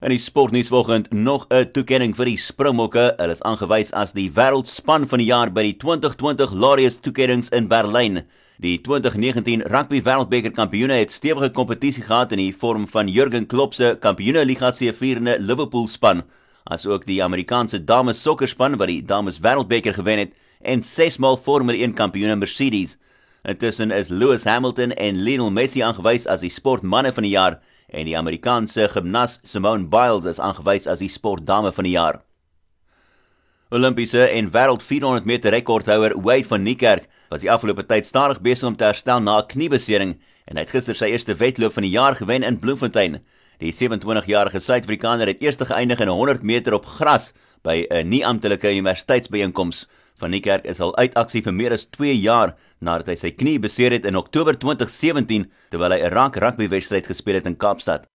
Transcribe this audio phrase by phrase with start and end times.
[0.00, 3.02] In die sportnuus vanoggend nog 'n toekenning vir die Springbokke.
[3.16, 7.68] Hulle is aangewys as die wêreldspan van die jaar by die 2020 Laureus toekennings in
[7.68, 8.22] Berlyn.
[8.56, 13.74] Die 2019 Rugby Wêreldbeker kampioene het stewige kompetisie gehad in die vorm van Jurgen Klopp
[13.74, 16.22] se Kampioenligga se vierende Liverpool span,
[16.64, 20.32] asook die Amerikaanse dames sokkerspan wat die dames Wêreldbeker gewen het
[20.62, 22.96] en 6 maal Formule 1 kampioene Mercedes.
[23.42, 27.60] Intussen is Lewis Hamilton en Lionel Messi aangewys as die sportmanne van die jaar
[27.90, 32.20] en die Amerikaanse gimnas Simone Biles is aangewys as die sportdame van die jaar.
[33.70, 38.68] Olimpiese en wêreld 400 meter rekordhouer Wade van Niekerk was die afgelope tyd stadig besig
[38.68, 41.94] om te herstel na 'n kniebesering en hy het gister sy eerste wedloop van die
[41.94, 43.20] jaar gewen in Bloemfontein.
[43.58, 47.32] Die 27-jarige Suid-Afrikaner het eers geëindig in 100 meter op gras
[47.62, 49.86] by 'n nie-amptelike universiteitsbyeenkoms.
[50.20, 52.52] Van Niekerk is al uit aksie vir meer as 2 jaar
[52.84, 57.40] nadat hy sy knie beseer het in Oktober 2017 terwyl hy 'n rank rugbywedstryd gespeel
[57.40, 58.10] het in Kaapstad.